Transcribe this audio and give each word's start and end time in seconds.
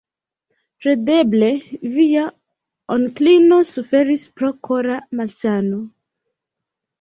Kredeble 0.85 1.49
via 1.97 2.23
onklino 2.95 3.59
suferis 3.73 4.25
pro 4.41 4.51
kora 4.71 4.97
malsano? 5.21 5.85